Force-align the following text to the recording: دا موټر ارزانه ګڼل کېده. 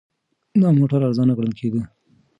دا 0.61 0.69
موټر 0.77 0.99
ارزانه 1.07 1.33
ګڼل 1.37 1.53
کېده. 1.59 1.81